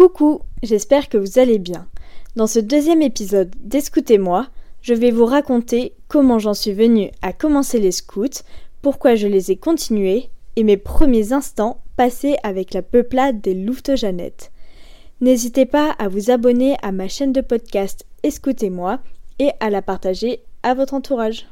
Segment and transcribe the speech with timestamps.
[0.00, 1.86] Coucou, j'espère que vous allez bien.
[2.34, 4.46] Dans ce deuxième épisode d'Escoutez-moi,
[4.80, 8.42] je vais vous raconter comment j'en suis venue à commencer les scouts,
[8.80, 11.82] pourquoi je les ai continués et mes premiers instants
[12.42, 14.52] avec la peuplade des Louveteaux-Jeannettes.
[15.20, 19.00] N'hésitez pas à vous abonner à ma chaîne de podcast Escoutez-moi
[19.38, 21.46] et à la partager à votre entourage.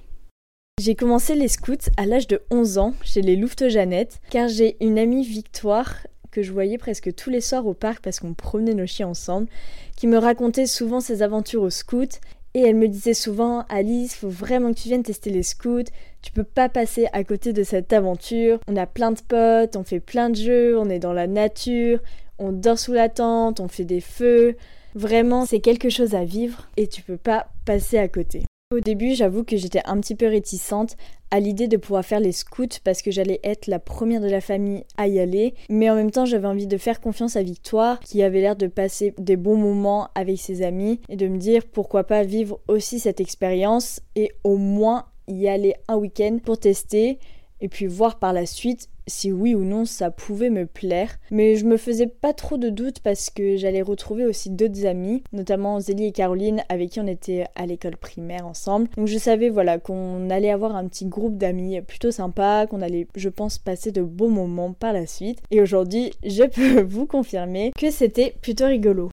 [0.81, 4.99] J'ai commencé les scouts à l'âge de 11 ans chez les Louveteaux-Jeannettes car j'ai une
[4.99, 8.87] amie Victoire que je voyais presque tous les soirs au parc parce qu'on promenait nos
[8.87, 9.49] chiens ensemble,
[9.97, 12.21] qui me racontait souvent ses aventures au scout.
[12.55, 15.91] Et elle me disait souvent Alice, faut vraiment que tu viennes tester les scouts.
[16.23, 18.59] Tu peux pas passer à côté de cette aventure.
[18.69, 22.01] On a plein de potes, on fait plein de jeux, on est dans la nature,
[22.39, 24.57] on dort sous la tente, on fait des feux.
[24.95, 28.45] Vraiment, c'est quelque chose à vivre et tu peux pas passer à côté.
[28.71, 30.99] Au début, j'avoue que j'étais un petit peu réticente
[31.31, 34.43] à l'idée de pouvoir faire les scouts parce que j'allais être la première de la
[34.43, 37.99] famille à y aller, mais en même temps j'avais envie de faire confiance à Victoire
[38.01, 41.63] qui avait l'air de passer des bons moments avec ses amis et de me dire
[41.65, 47.21] pourquoi pas vivre aussi cette expérience et au moins y aller un week-end pour tester
[47.63, 51.19] et puis voir par la suite si oui ou non ça pouvait me plaire.
[51.31, 55.23] Mais je me faisais pas trop de doutes parce que j'allais retrouver aussi d'autres amis,
[55.33, 58.89] notamment Zélie et Caroline avec qui on était à l'école primaire ensemble.
[58.97, 63.09] Donc je savais voilà qu'on allait avoir un petit groupe d'amis plutôt sympa, qu'on allait
[63.17, 65.41] je pense passer de beaux moments par la suite.
[65.51, 69.11] Et aujourd'hui je peux vous confirmer que c'était plutôt rigolo.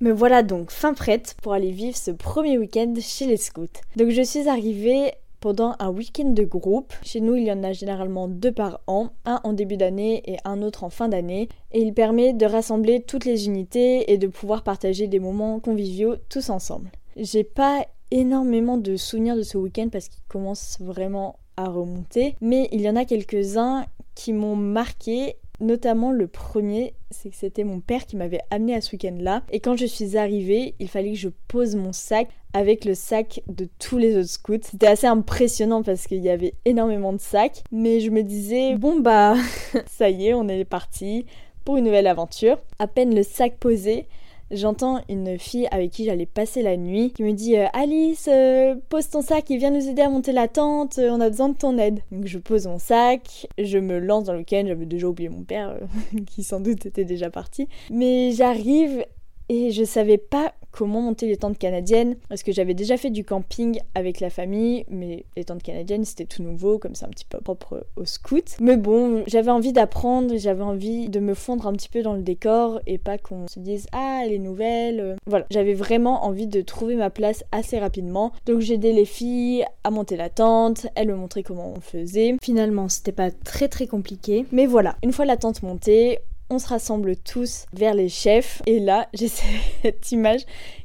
[0.00, 3.66] Me voilà donc fin prête pour aller vivre ce premier week-end chez les scouts.
[3.96, 5.10] Donc je suis arrivée
[5.40, 6.92] pendant un week-end de groupe.
[7.02, 10.38] Chez nous, il y en a généralement deux par an, un en début d'année et
[10.44, 11.48] un autre en fin d'année.
[11.72, 16.16] Et il permet de rassembler toutes les unités et de pouvoir partager des moments conviviaux
[16.28, 16.90] tous ensemble.
[17.16, 22.68] J'ai pas énormément de souvenirs de ce week-end parce qu'il commence vraiment à remonter, mais
[22.72, 27.80] il y en a quelques-uns qui m'ont marqué Notamment le premier, c'est que c'était mon
[27.80, 29.42] père qui m'avait amené à ce week-end-là.
[29.50, 33.42] Et quand je suis arrivée, il fallait que je pose mon sac avec le sac
[33.48, 34.60] de tous les autres scouts.
[34.62, 37.64] C'était assez impressionnant parce qu'il y avait énormément de sacs.
[37.72, 39.36] Mais je me disais, bon bah,
[39.86, 41.26] ça y est, on est parti
[41.64, 42.58] pour une nouvelle aventure.
[42.78, 44.06] À peine le sac posé,
[44.50, 48.74] j'entends une fille avec qui j'allais passer la nuit qui me dit euh, Alice, euh,
[48.88, 51.48] pose ton sac et viens nous aider à monter la tente, euh, on a besoin
[51.50, 52.00] de ton aide.
[52.10, 55.42] Donc je pose mon sac, je me lance dans le week-end, j'avais déjà oublié mon
[55.42, 55.78] père
[56.26, 57.68] qui sans doute était déjà parti.
[57.90, 59.04] Mais j'arrive
[59.48, 63.24] et je savais pas comment monter les tentes canadiennes parce que j'avais déjà fait du
[63.24, 67.24] camping avec la famille mais les tentes canadiennes c'était tout nouveau comme c'est un petit
[67.24, 68.56] peu propre au scout.
[68.60, 72.22] Mais bon j'avais envie d'apprendre j'avais envie de me fondre un petit peu dans le
[72.22, 76.60] décor et pas qu'on se dise ah elle est nouvelle voilà j'avais vraiment envie de
[76.60, 78.32] trouver ma place assez rapidement.
[78.46, 82.36] Donc j'ai aidé les filles à monter la tente elles me montraient comment on faisait.
[82.42, 84.46] Finalement c'était pas très très compliqué.
[84.52, 86.18] Mais voilà une fois la tente montée
[86.50, 88.62] on se rassemble tous vers les chefs.
[88.66, 90.42] Et là, j'ai cette image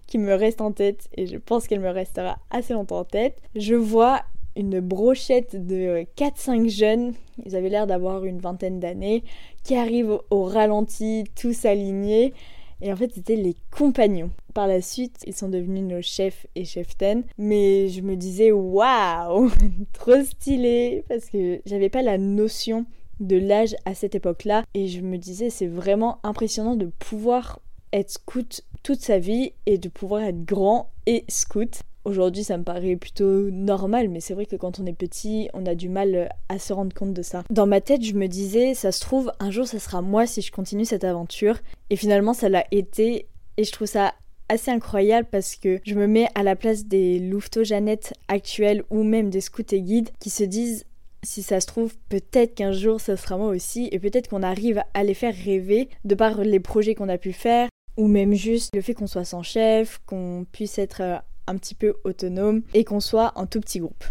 [0.07, 3.41] qui me reste en tête et je pense qu'elle me restera assez longtemps en tête.
[3.55, 4.21] Je vois
[4.55, 7.13] une brochette de 4-5 jeunes,
[7.43, 9.23] ils avaient l'air d'avoir une vingtaine d'années,
[9.63, 12.33] qui arrivent au ralenti, tous alignés.
[12.81, 14.29] Et en fait, c'était les compagnons.
[14.53, 17.23] Par la suite, ils sont devenus nos chefs et cheftaines.
[17.37, 19.49] Mais je me disais, waouh,
[19.93, 22.85] trop stylé, parce que j'avais pas la notion
[23.19, 24.63] de l'âge à cette époque-là.
[24.73, 27.59] Et je me disais, c'est vraiment impressionnant de pouvoir
[27.91, 31.81] être scout toute sa vie et de pouvoir être grand et scout.
[32.05, 35.65] Aujourd'hui, ça me paraît plutôt normal, mais c'est vrai que quand on est petit, on
[35.65, 37.43] a du mal à se rendre compte de ça.
[37.49, 40.41] Dans ma tête, je me disais, ça se trouve, un jour, ça sera moi si
[40.41, 41.59] je continue cette aventure.
[41.89, 43.27] Et finalement, ça l'a été.
[43.55, 44.13] Et je trouve ça
[44.49, 49.03] assez incroyable parce que je me mets à la place des louveteaux Jeannette actuels ou
[49.03, 50.85] même des scouts et guides qui se disent
[51.23, 54.83] si ça se trouve, peut-être qu'un jour ça sera moi aussi, et peut-être qu'on arrive
[54.93, 58.75] à les faire rêver de par les projets qu'on a pu faire, ou même juste
[58.75, 62.83] le fait qu'on soit sans chef, qu'on puisse être euh, un petit peu autonome, et
[62.83, 64.03] qu'on soit en tout petit groupe.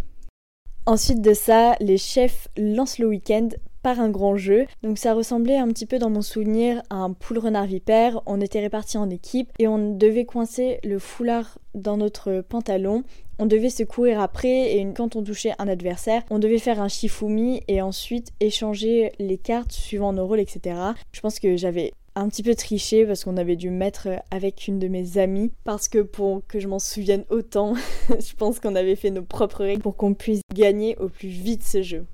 [0.86, 3.48] Ensuite de ça, les chefs lancent le week-end
[3.82, 4.66] par un grand jeu.
[4.82, 8.22] Donc ça ressemblait un petit peu dans mon souvenir à un poule renard vipère.
[8.26, 13.04] On était répartis en équipe et on devait coincer le foulard dans notre pantalon.
[13.38, 16.88] On devait se courir après et quand on touchait un adversaire, on devait faire un
[16.88, 20.76] shifumi et ensuite échanger les cartes suivant nos rôles, etc.
[21.12, 24.78] Je pense que j'avais un petit peu triché parce qu'on avait dû mettre avec une
[24.78, 27.74] de mes amies parce que pour que je m'en souvienne autant,
[28.08, 31.62] je pense qu'on avait fait nos propres règles pour qu'on puisse gagner au plus vite
[31.62, 32.04] ce jeu.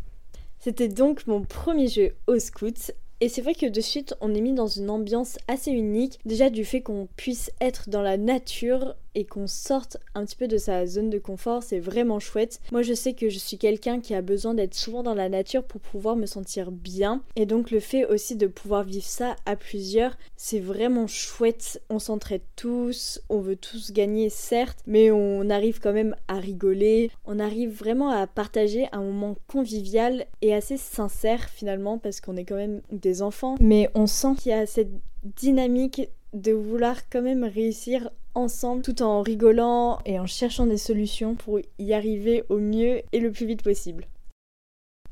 [0.60, 4.40] C'était donc mon premier jeu au scout Et c'est vrai que de suite, on est
[4.40, 6.19] mis dans une ambiance assez unique.
[6.25, 10.49] Déjà du fait qu'on puisse être dans la nature et qu'on sorte un petit peu
[10.49, 12.60] de sa zone de confort, c'est vraiment chouette.
[12.72, 15.64] Moi, je sais que je suis quelqu'un qui a besoin d'être souvent dans la nature
[15.64, 17.22] pour pouvoir me sentir bien.
[17.37, 21.82] Et donc, le fait aussi de pouvoir vivre ça à plusieurs, c'est vraiment chouette.
[21.90, 27.10] On s'entraide tous, on veut tous gagner, certes, mais on arrive quand même à rigoler.
[27.25, 32.44] On arrive vraiment à partager un moment convivial et assez sincère finalement, parce qu'on est
[32.44, 33.56] quand même des enfants.
[33.60, 34.93] Mais on sent qu'il y a cette
[35.25, 41.35] dynamique de vouloir quand même réussir ensemble tout en rigolant et en cherchant des solutions
[41.35, 44.06] pour y arriver au mieux et le plus vite possible.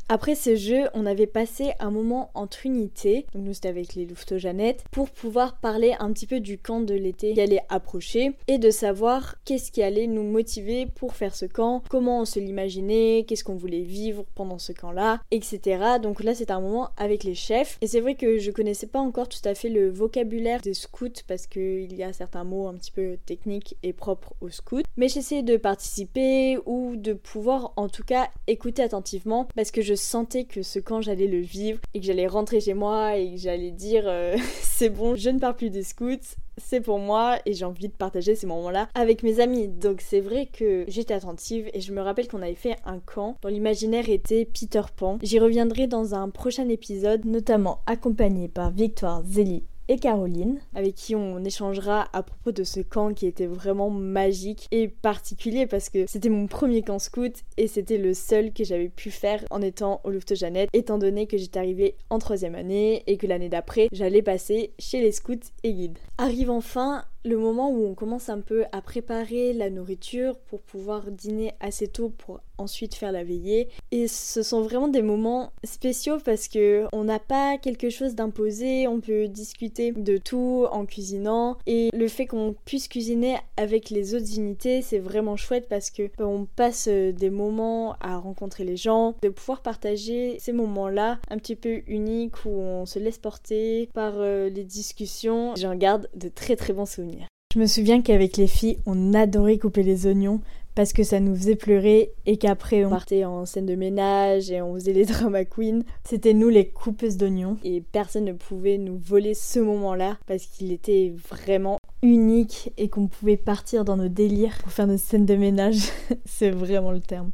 [0.08, 4.06] Après ce jeu, on avait passé un moment entre unités, donc nous c'était avec les
[4.06, 8.58] Louveteaux-Jeannette, pour pouvoir parler un petit peu du camp de l'été qui allait approcher et
[8.58, 13.24] de savoir qu'est-ce qui allait nous motiver pour faire ce camp, comment on se l'imaginait,
[13.26, 15.98] qu'est-ce qu'on voulait vivre pendant ce camp-là, etc.
[16.00, 19.00] Donc là c'était un moment avec les chefs et c'est vrai que je connaissais pas
[19.00, 22.74] encore tout à fait le vocabulaire des scouts parce qu'il y a certains mots un
[22.74, 27.88] petit peu techniques et propres aux scouts, mais j'essayais de participer ou de pouvoir en
[27.88, 32.00] tout cas écouter attentivement parce que je sentais que ce camp j'allais le vivre et
[32.00, 35.56] que j'allais rentrer chez moi et que j'allais dire euh, c'est bon, je ne pars
[35.56, 39.40] plus des scouts, c'est pour moi et j'ai envie de partager ces moments-là avec mes
[39.40, 39.68] amis.
[39.68, 43.36] Donc c'est vrai que j'étais attentive et je me rappelle qu'on avait fait un camp
[43.42, 45.18] dont l'imaginaire était Peter Pan.
[45.22, 51.14] J'y reviendrai dans un prochain épisode, notamment accompagné par Victoire, Zélie et Caroline, avec qui
[51.14, 56.06] on échangera à propos de ce camp qui était vraiment magique et particulier parce que
[56.06, 60.00] c'était mon premier camp scout et c'était le seul que j'avais pu faire en étant
[60.04, 63.88] au Louvre Jeannette, étant donné que j'étais arrivée en troisième année et que l'année d'après
[63.92, 65.98] j'allais passer chez les scouts et guides.
[66.18, 71.10] Arrive enfin le moment où on commence un peu à préparer la nourriture pour pouvoir
[71.10, 73.68] dîner assez tôt pour ensuite faire la veillée.
[73.90, 78.86] Et ce sont vraiment des moments spéciaux parce que on n'a pas quelque chose d'imposé,
[78.88, 81.58] on peut discuter de tout en cuisinant.
[81.66, 86.10] Et le fait qu'on puisse cuisiner avec les autres unités, c'est vraiment chouette parce que
[86.18, 91.38] ben, on passe des moments à rencontrer les gens, de pouvoir partager ces moments-là un
[91.38, 95.54] petit peu uniques où on se laisse porter par euh, les discussions.
[95.56, 97.15] J'en garde de très très bons souvenirs.
[97.56, 100.42] Je me souviens qu'avec les filles, on adorait couper les oignons
[100.74, 104.60] parce que ça nous faisait pleurer et qu'après on partait en scène de ménage et
[104.60, 105.80] on faisait les drama queens.
[106.04, 110.70] C'était nous les coupeuses d'oignons et personne ne pouvait nous voler ce moment-là parce qu'il
[110.70, 115.36] était vraiment unique et qu'on pouvait partir dans nos délires pour faire nos scènes de
[115.36, 115.88] ménage.
[116.26, 117.30] C'est vraiment le terme.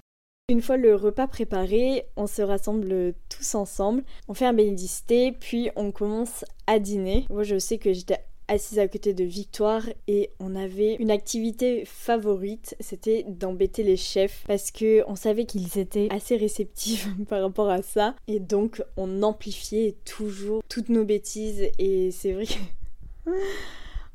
[0.48, 5.70] Une fois le repas préparé, on se rassemble tous ensemble, on fait un bénédicité, puis
[5.74, 7.26] on commence à dîner.
[7.28, 11.84] Moi je sais que j'étais assise à côté de Victoire et on avait une activité
[11.84, 17.70] favorite, c'était d'embêter les chefs parce que on savait qu'ils étaient assez réceptifs par rapport
[17.70, 23.30] à ça et donc on amplifiait toujours toutes nos bêtises et c'est vrai que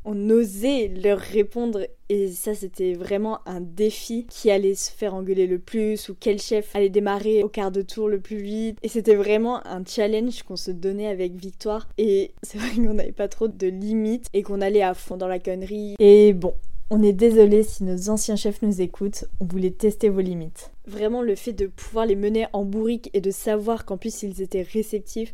[0.07, 1.85] on osait leur répondre.
[2.09, 6.39] Et ça c'était vraiment un défi qui allait se faire engueuler le plus ou quel
[6.39, 8.77] chef allait démarrer au quart de tour le plus vite.
[8.81, 11.89] Et c'était vraiment un challenge qu'on se donnait avec Victoire.
[11.97, 15.27] Et c'est vrai qu'on n'avait pas trop de limites et qu'on allait à fond dans
[15.27, 15.95] la connerie.
[15.99, 16.53] Et bon
[16.89, 20.71] on est désolé si nos anciens chefs nous écoutent, on voulait tester vos limites.
[20.85, 24.41] Vraiment le fait de pouvoir les mener en bourrique et de savoir qu'en plus ils
[24.41, 25.33] étaient réceptifs,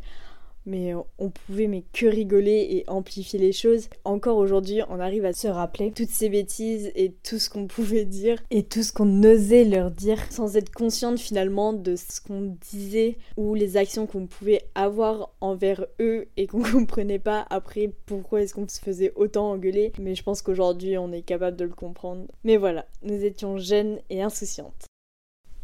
[0.65, 3.89] mais on pouvait mais que rigoler et amplifier les choses.
[4.04, 8.05] Encore aujourd'hui, on arrive à se rappeler toutes ces bêtises et tout ce qu'on pouvait
[8.05, 12.55] dire et tout ce qu'on osait leur dire sans être consciente finalement de ce qu'on
[12.72, 18.41] disait ou les actions qu'on pouvait avoir envers eux et qu'on comprenait pas après pourquoi
[18.41, 19.91] est-ce qu'on se faisait autant engueuler.
[20.00, 22.25] Mais je pense qu'aujourd'hui, on est capable de le comprendre.
[22.43, 24.88] Mais voilà, nous étions jeunes et insouciantes.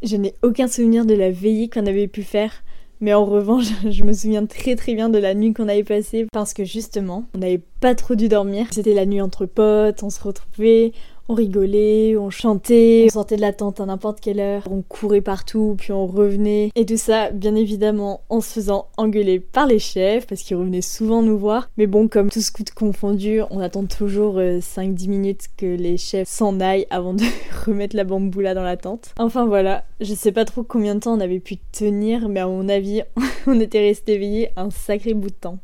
[0.01, 2.63] Je n'ai aucun souvenir de la veillée qu'on avait pu faire
[3.01, 6.27] mais en revanche, je me souviens très très bien de la nuit qu'on avait passée
[6.31, 8.67] parce que justement, on n'avait pas trop dû dormir.
[8.71, 10.91] C'était la nuit entre potes, on se retrouvait,
[11.29, 15.21] on rigolait, on chantait, on sortait de la tente à n'importe quelle heure, on courait
[15.21, 16.71] partout, puis on revenait.
[16.75, 20.81] Et tout ça, bien évidemment, en se faisant engueuler par les chefs, parce qu'ils revenaient
[20.81, 21.69] souvent nous voir.
[21.77, 26.27] Mais bon, comme tout scout confondu, on attend toujours 5-10 euh, minutes que les chefs
[26.27, 27.23] s'en aillent avant de
[27.65, 29.13] remettre la bamboula dans la tente.
[29.19, 32.47] Enfin voilà, je sais pas trop combien de temps on avait pu tenir, mais à
[32.47, 33.03] mon avis,
[33.47, 35.59] on était resté éveillé un sacré bout de temps.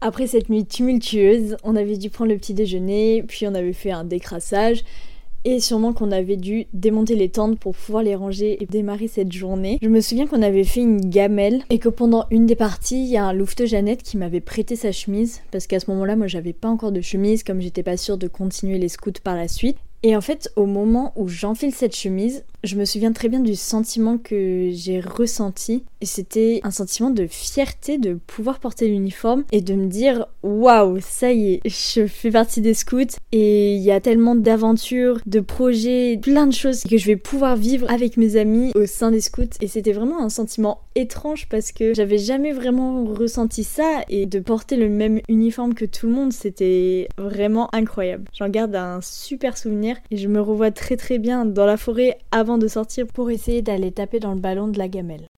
[0.00, 3.90] Après cette nuit tumultueuse, on avait dû prendre le petit déjeuner, puis on avait fait
[3.90, 4.84] un décrassage,
[5.44, 9.32] et sûrement qu'on avait dû démonter les tentes pour pouvoir les ranger et démarrer cette
[9.32, 9.78] journée.
[9.82, 13.10] Je me souviens qu'on avait fait une gamelle et que pendant une des parties, il
[13.10, 16.28] y a un louveteau Jeannette qui m'avait prêté sa chemise parce qu'à ce moment-là, moi
[16.28, 19.48] j'avais pas encore de chemise comme j'étais pas sûre de continuer les scouts par la
[19.48, 19.78] suite.
[20.04, 23.54] Et en fait, au moment où j'enfile cette chemise, Je me souviens très bien du
[23.54, 29.60] sentiment que j'ai ressenti et c'était un sentiment de fierté de pouvoir porter l'uniforme et
[29.60, 33.92] de me dire waouh, ça y est, je fais partie des scouts et il y
[33.92, 38.34] a tellement d'aventures, de projets, plein de choses que je vais pouvoir vivre avec mes
[38.34, 42.52] amis au sein des scouts et c'était vraiment un sentiment étrange parce que j'avais jamais
[42.52, 47.72] vraiment ressenti ça et de porter le même uniforme que tout le monde, c'était vraiment
[47.72, 48.24] incroyable.
[48.32, 52.18] J'en garde un super souvenir et je me revois très très bien dans la forêt
[52.56, 55.28] de sortir pour essayer d'aller taper dans le ballon de la gamelle.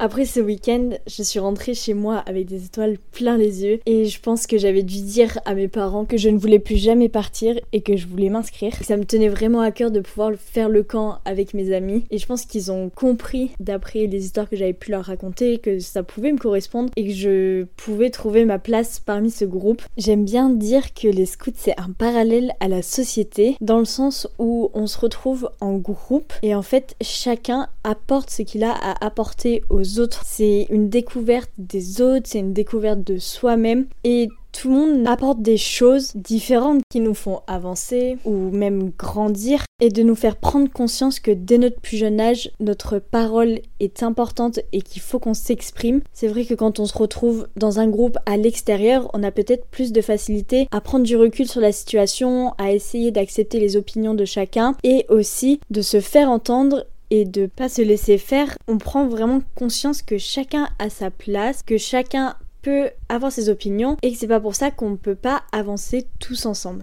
[0.00, 4.06] Après ce week-end, je suis rentrée chez moi avec des étoiles plein les yeux et
[4.06, 7.08] je pense que j'avais dû dire à mes parents que je ne voulais plus jamais
[7.08, 8.74] partir et que je voulais m'inscrire.
[8.82, 12.18] Ça me tenait vraiment à cœur de pouvoir faire le camp avec mes amis et
[12.18, 16.02] je pense qu'ils ont compris d'après les histoires que j'avais pu leur raconter que ça
[16.02, 19.82] pouvait me correspondre et que je pouvais trouver ma place parmi ce groupe.
[19.96, 24.26] J'aime bien dire que les scouts c'est un parallèle à la société dans le sens
[24.40, 29.06] où on se retrouve en groupe et en fait chacun apporte ce qu'il a à
[29.06, 30.22] apporter aux autres.
[30.24, 35.42] C'est une découverte des autres, c'est une découverte de soi-même et tout le monde apporte
[35.42, 40.70] des choses différentes qui nous font avancer ou même grandir et de nous faire prendre
[40.70, 45.34] conscience que dès notre plus jeune âge, notre parole est importante et qu'il faut qu'on
[45.34, 46.02] s'exprime.
[46.12, 49.66] C'est vrai que quand on se retrouve dans un groupe à l'extérieur, on a peut-être
[49.66, 54.14] plus de facilité à prendre du recul sur la situation, à essayer d'accepter les opinions
[54.14, 58.78] de chacun et aussi de se faire entendre et de pas se laisser faire, on
[58.78, 64.12] prend vraiment conscience que chacun a sa place, que chacun peut avoir ses opinions et
[64.12, 66.82] que c'est pas pour ça qu'on ne peut pas avancer tous ensemble.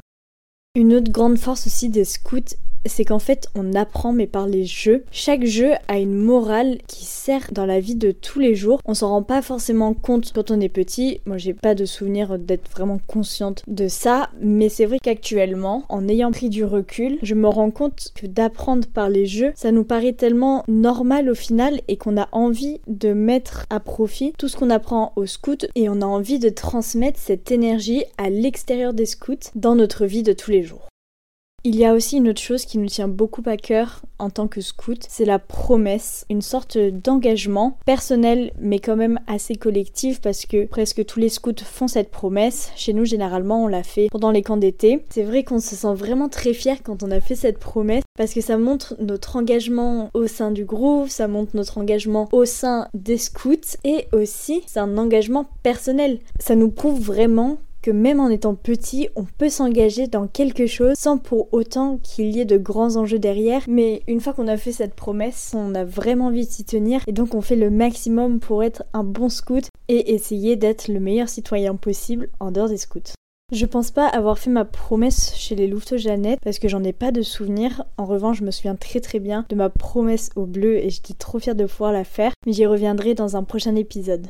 [0.75, 4.65] Une autre grande force aussi des scouts, c'est qu'en fait on apprend mais par les
[4.65, 5.03] jeux.
[5.11, 8.79] Chaque jeu a une morale qui sert dans la vie de tous les jours.
[8.85, 11.21] On s'en rend pas forcément compte quand on est petit.
[11.25, 16.07] Moi j'ai pas de souvenir d'être vraiment consciente de ça, mais c'est vrai qu'actuellement, en
[16.07, 19.83] ayant pris du recul, je me rends compte que d'apprendre par les jeux, ça nous
[19.83, 24.57] paraît tellement normal au final et qu'on a envie de mettre à profit tout ce
[24.57, 29.05] qu'on apprend au scout et on a envie de transmettre cette énergie à l'extérieur des
[29.05, 30.90] scouts dans notre vie de tous les jours.
[31.63, 34.48] Il y a aussi une autre chose qui nous tient beaucoup à cœur en tant
[34.48, 40.48] que scout, c'est la promesse, une sorte d'engagement personnel mais quand même assez collectif parce
[40.48, 42.72] que presque tous les scouts font cette promesse.
[42.75, 45.06] Chez nous généralement on l'a fait pendant les camps d'été.
[45.12, 48.34] C'est vrai qu'on se sent vraiment très fier quand on a fait cette promesse parce
[48.34, 52.88] que ça montre notre engagement au sein du groupe, ça montre notre engagement au sein
[52.96, 56.22] des scouts et aussi c'est un engagement personnel.
[56.39, 60.95] Ça nous prouve vraiment que même en étant petit, on peut s'engager dans quelque chose
[60.97, 63.63] sans pour autant qu'il y ait de grands enjeux derrière.
[63.67, 67.01] Mais une fois qu'on a fait cette promesse, on a vraiment envie de s'y tenir
[67.07, 71.00] et donc on fait le maximum pour être un bon scout et essayer d'être le
[71.00, 73.13] meilleur citoyen possible en dehors des scouts.
[73.51, 76.93] Je pense pas avoir fait ma promesse chez les louveteaux Jeannette parce que j'en ai
[76.93, 77.83] pas de souvenir.
[77.97, 81.13] En revanche, je me souviens très très bien de ma promesse au bleu et j'étais
[81.13, 84.27] trop fière de pouvoir la faire, mais j'y reviendrai dans un prochain épisode.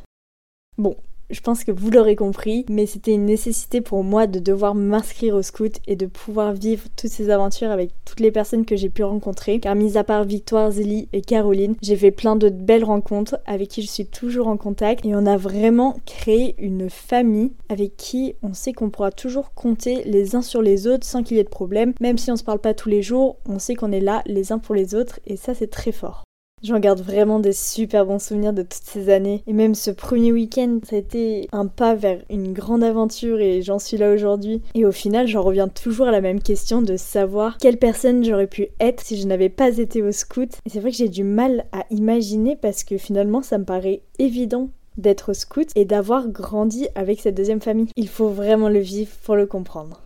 [0.79, 0.96] Bon,
[1.32, 5.36] je pense que vous l'aurez compris, mais c'était une nécessité pour moi de devoir m'inscrire
[5.36, 8.90] au scout et de pouvoir vivre toutes ces aventures avec toutes les personnes que j'ai
[8.90, 9.60] pu rencontrer.
[9.60, 13.70] Car mis à part Victoire, Zélie et Caroline, j'ai fait plein de belles rencontres avec
[13.70, 18.36] qui je suis toujours en contact et on a vraiment créé une famille avec qui
[18.44, 21.44] on sait qu'on pourra toujours compter les uns sur les autres sans qu'il y ait
[21.44, 21.94] de problème.
[22.00, 24.52] Même si on se parle pas tous les jours, on sait qu'on est là les
[24.52, 26.24] uns pour les autres et ça c'est très fort.
[26.63, 29.44] J'en garde vraiment des super bons souvenirs de toutes ces années.
[29.48, 33.63] Et même ce premier week-end, ça a été un pas vers une grande aventure et
[33.63, 34.62] j'en suis là aujourd'hui.
[34.75, 38.46] Et au final, j'en reviens toujours à la même question de savoir quelle personne j'aurais
[38.46, 40.51] pu être si je n'avais pas été au scout.
[40.68, 44.03] Et c'est vrai que j'ai du mal à imaginer parce que finalement, ça me paraît
[44.20, 47.88] évident d'être au scout et d'avoir grandi avec cette deuxième famille.
[47.96, 50.03] Il faut vraiment le vivre pour le comprendre.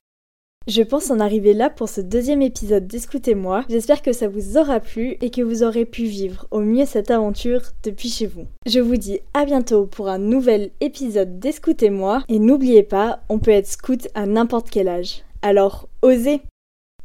[0.68, 3.64] Je pense en arriver là pour ce deuxième épisode d'Escoutez-moi.
[3.70, 7.12] J'espère que ça vous aura plu et que vous aurez pu vivre au mieux cette
[7.12, 8.48] aventure depuis chez vous.
[8.66, 13.52] Je vous dis à bientôt pour un nouvel épisode d'Escoutez-moi et n'oubliez pas, on peut
[13.52, 15.24] être scout à n'importe quel âge.
[15.44, 16.42] Alors, osez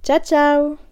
[0.03, 0.90] Ciao ciao